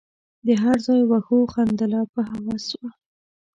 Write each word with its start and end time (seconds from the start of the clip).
د 0.45 0.47
هر 0.61 0.77
ځای 0.85 1.01
وښو 1.09 1.39
خندله 1.53 2.01
په 2.13 2.21
هوس 2.31 2.65
وه 2.79 2.89